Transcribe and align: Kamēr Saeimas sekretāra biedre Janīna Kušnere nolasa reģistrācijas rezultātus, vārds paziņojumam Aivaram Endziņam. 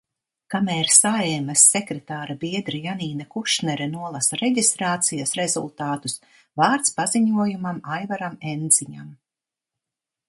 Kamēr 0.51 0.87
Saeimas 0.93 1.65
sekretāra 1.73 2.35
biedre 2.43 2.79
Janīna 2.85 3.27
Kušnere 3.35 3.87
nolasa 3.91 4.41
reģistrācijas 4.41 5.35
rezultātus, 5.41 6.19
vārds 6.63 6.97
paziņojumam 6.99 7.83
Aivaram 7.99 8.41
Endziņam. 8.55 9.15